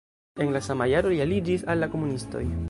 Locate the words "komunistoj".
1.97-2.45